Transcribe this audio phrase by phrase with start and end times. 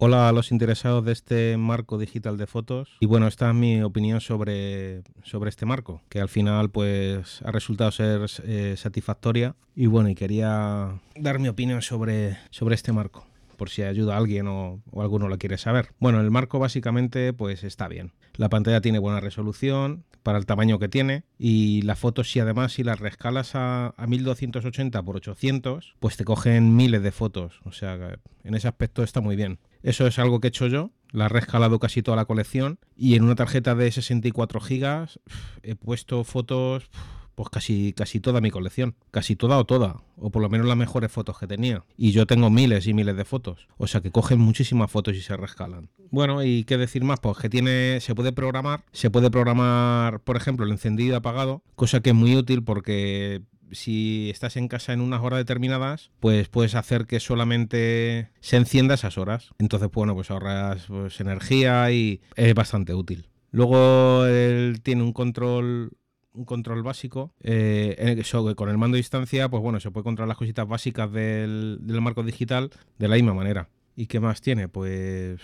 [0.00, 2.96] Hola a los interesados de este marco digital de fotos.
[3.00, 7.50] Y bueno, esta es mi opinión sobre, sobre este marco, que al final pues ha
[7.50, 9.56] resultado ser eh, satisfactoria.
[9.74, 13.27] Y bueno, y quería dar mi opinión sobre, sobre este marco
[13.58, 15.90] por si ayuda a alguien o, alguno lo quiere saber.
[15.98, 18.12] Bueno, el marco básicamente pues está bien.
[18.36, 22.72] La pantalla tiene buena resolución para el tamaño que tiene y las fotos si además
[22.72, 27.60] si las rescalas a, a 1280 x 800 pues te cogen miles de fotos.
[27.64, 29.58] O sea, en ese aspecto está muy bien.
[29.82, 33.16] Eso es algo que he hecho yo, la he rescalado casi toda la colección y
[33.16, 35.20] en una tarjeta de 64 gigas
[35.62, 36.90] he puesto fotos
[37.38, 40.76] pues casi, casi toda mi colección, casi toda o toda, o por lo menos las
[40.76, 41.84] mejores fotos que tenía.
[41.96, 45.20] Y yo tengo miles y miles de fotos, o sea que cogen muchísimas fotos y
[45.20, 45.88] se rescalan.
[46.10, 50.36] Bueno, y qué decir más, pues que tiene, se puede programar, se puede programar, por
[50.36, 55.00] ejemplo, el encendido apagado, cosa que es muy útil porque si estás en casa en
[55.00, 59.50] unas horas determinadas, pues puedes hacer que solamente se encienda esas horas.
[59.60, 63.28] Entonces, bueno, pues ahorras pues, energía y es bastante útil.
[63.50, 65.92] Luego él tiene un control
[66.38, 68.22] un control básico eh,
[68.56, 72.22] con el mando a distancia pues bueno se puede controlar las cositas básicas del marco
[72.22, 73.68] digital de la misma manera.
[73.96, 75.40] Y qué más tiene pues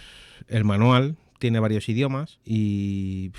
[0.46, 3.32] el manual tiene varios idiomas y,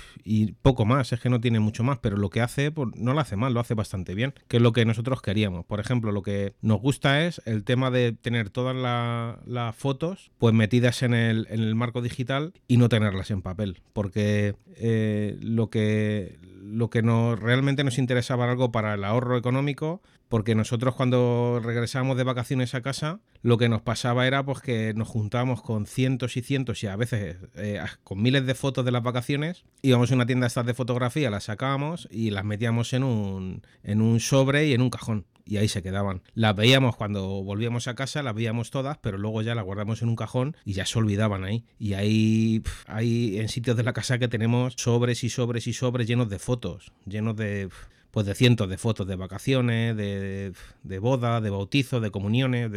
[0.62, 3.18] poco más, es que no tiene mucho más, pero lo que hace pues, no lo
[3.18, 5.66] hace mal, lo hace bastante bien, que es lo que nosotros queríamos.
[5.66, 10.54] Por ejemplo, lo que nos gusta es el tema de tener todas las fotos pues
[10.54, 15.68] metidas en el, en el, marco digital y no tenerlas en papel, porque eh, lo
[15.68, 21.60] que lo que nos, realmente nos interesaba algo para el ahorro económico, porque nosotros cuando
[21.62, 25.86] regresábamos de vacaciones a casa, lo que nos pasaba era pues que nos juntábamos con
[25.86, 30.10] cientos y cientos y a veces eh, con miles de fotos de las vacaciones, íbamos
[30.10, 34.20] a una tienda estas de fotografía, las sacábamos y las metíamos en un, en un
[34.20, 36.22] sobre y en un cajón y ahí se quedaban.
[36.34, 40.08] Las veíamos cuando volvíamos a casa, las veíamos todas, pero luego ya las guardamos en
[40.08, 41.64] un cajón y ya se olvidaban ahí.
[41.78, 46.08] Y ahí hay en sitios de la casa que tenemos sobres y sobres y sobres
[46.08, 47.68] llenos de fotos, llenos de
[48.10, 50.52] pues de cientos de fotos de vacaciones, de,
[50.82, 52.70] de boda, de bautizo, de comuniones,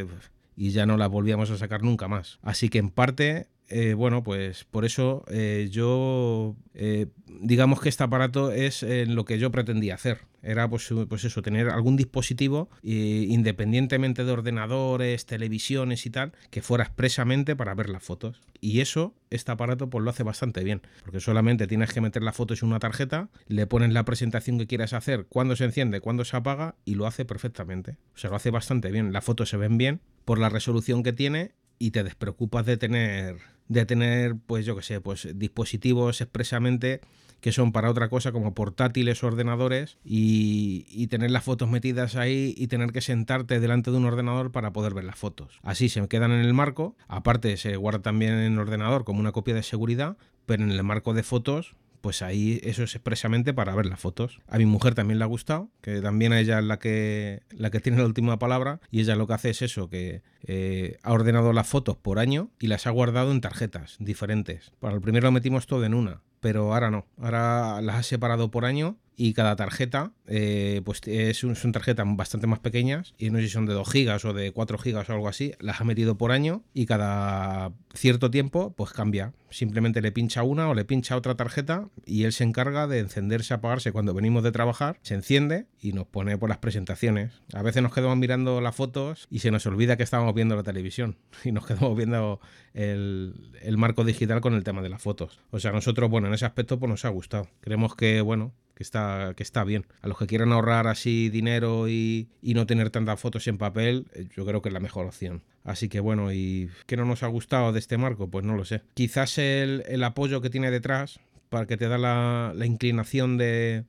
[0.57, 2.39] y ya no las volvíamos a sacar nunca más.
[2.41, 8.03] Así que en parte eh, bueno, pues por eso eh, yo, eh, digamos que este
[8.03, 10.21] aparato es lo que yo pretendía hacer.
[10.41, 16.85] Era pues, pues eso, tener algún dispositivo, independientemente de ordenadores, televisiones y tal, que fuera
[16.85, 18.41] expresamente para ver las fotos.
[18.61, 22.35] Y eso, este aparato pues lo hace bastante bien, porque solamente tienes que meter las
[22.35, 26.23] fotos en una tarjeta, le pones la presentación que quieras hacer, cuándo se enciende, cuándo
[26.23, 27.97] se apaga, y lo hace perfectamente.
[28.15, 29.11] O sea, lo hace bastante bien.
[29.11, 33.37] Las fotos se ven bien por la resolución que tiene y te despreocupas de tener
[33.69, 36.99] de tener pues yo que sé pues dispositivos expresamente
[37.39, 42.53] que son para otra cosa como portátiles ordenadores y, y, tener las fotos metidas ahí
[42.57, 45.59] y tener que sentarte delante de un ordenador para poder ver las fotos.
[45.63, 49.31] Así se quedan en el marco, aparte se guarda también en el ordenador como una
[49.31, 53.75] copia de seguridad, pero en el marco de fotos pues ahí eso es expresamente para
[53.75, 54.39] ver las fotos.
[54.47, 57.69] A mi mujer también le ha gustado, que también a ella es la que, la
[57.69, 61.13] que tiene la última palabra y ella lo que hace es eso, que eh, ha
[61.13, 64.71] ordenado las fotos por año y las ha guardado en tarjetas diferentes.
[64.79, 68.51] Para el primero lo metimos todo en una, pero ahora no, ahora las ha separado
[68.51, 73.39] por año y cada tarjeta eh, pues es son tarjetas bastante más pequeñas y no
[73.39, 75.83] sé si son de 2 gigas o de 4 gigas o algo así, las ha
[75.83, 79.33] metido por año y cada cierto tiempo pues cambia.
[79.49, 83.53] Simplemente le pincha una o le pincha otra tarjeta y él se encarga de encenderse,
[83.53, 87.41] apagarse cuando venimos de trabajar, se enciende y nos pone por las presentaciones.
[87.53, 90.63] A veces nos quedamos mirando las fotos y se nos olvida que estábamos viendo la
[90.63, 92.39] televisión y nos quedamos viendo
[92.73, 95.41] el, el marco digital con el tema de las fotos.
[95.51, 97.49] O sea, nosotros, bueno, en ese aspecto pues nos ha gustado.
[97.59, 99.85] Creemos que, bueno, que está, que está bien.
[100.01, 104.29] A los que quieran ahorrar así dinero y, no tener tantas fotos en papel, eh,
[104.33, 105.43] yo creo que es la mejor opción.
[105.65, 108.29] Así que bueno, ¿y qué no nos ha gustado de este marco?
[108.29, 108.81] Pues no lo sé.
[108.93, 111.19] Quizás el, apoyo que tiene detrás,
[111.49, 113.83] para que te da la, inclinación de,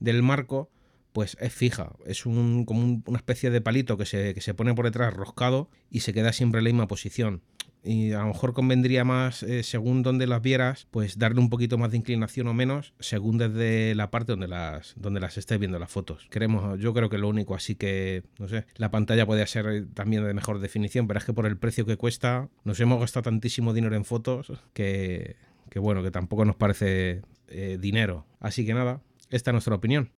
[0.00, 0.70] del marco,
[1.12, 1.92] pues es fija.
[2.04, 5.70] Es un, como una especie de palito que se, que se pone por detrás roscado
[5.88, 7.42] y se queda siempre en la misma posición
[7.86, 11.78] y a lo mejor convendría más, eh, según donde las vieras, pues darle un poquito
[11.78, 15.78] más de inclinación o menos, según desde la parte donde las, donde las estés viendo
[15.78, 16.26] las fotos.
[16.30, 20.24] Queremos, yo creo que lo único, así que, no sé, la pantalla puede ser también
[20.24, 23.72] de mejor definición, pero es que por el precio que cuesta, nos hemos gastado tantísimo
[23.72, 25.36] dinero en fotos que,
[25.70, 28.26] que bueno, que tampoco nos parece eh, dinero.
[28.40, 29.00] Así que nada,
[29.30, 30.10] esta es nuestra opinión.